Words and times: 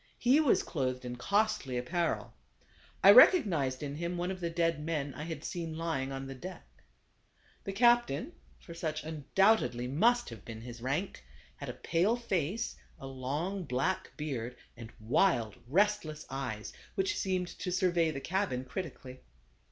He 0.17 0.39
was 0.39 0.63
clothed 0.63 1.05
in 1.05 1.17
costly 1.17 1.77
apparel. 1.77 2.33
I 3.03 3.11
recognized 3.11 3.83
in 3.83 3.97
him 3.97 4.17
one 4.17 4.31
of 4.31 4.39
the 4.39 4.49
dead 4.49 4.83
men 4.83 5.13
I 5.13 5.25
had 5.25 5.43
seen 5.43 5.77
lying 5.77 6.11
on 6.11 6.25
the 6.25 6.33
deck. 6.33 6.65
The 7.65 7.71
captain 7.71 8.31
(for 8.59 8.73
such 8.73 9.03
undoubtedly 9.03 9.87
must 9.87 10.29
have 10.29 10.43
been 10.43 10.61
his 10.61 10.81
rank) 10.81 11.23
had 11.57 11.69
a 11.69 11.73
pale 11.73 12.15
face, 12.15 12.77
a 12.99 13.05
long 13.05 13.63
black 13.63 14.11
beard, 14.17 14.55
and 14.75 14.91
wild, 14.99 15.55
restles 15.69 16.25
eyes, 16.31 16.73
which 16.95 17.15
seemed 17.15 17.49
to 17.59 17.71
survey 17.71 18.09
the 18.09 18.19
cabin 18.21 18.65
critically. 18.65 19.21